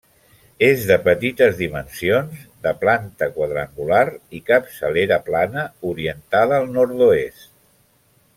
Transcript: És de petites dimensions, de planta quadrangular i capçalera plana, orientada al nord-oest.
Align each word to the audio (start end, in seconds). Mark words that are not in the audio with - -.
És 0.67 0.85
de 0.91 0.95
petites 1.07 1.59
dimensions, 1.59 2.39
de 2.67 2.73
planta 2.85 3.27
quadrangular 3.37 4.01
i 4.39 4.41
capçalera 4.49 5.21
plana, 5.29 5.67
orientada 5.95 6.59
al 6.63 6.69
nord-oest. 6.81 7.47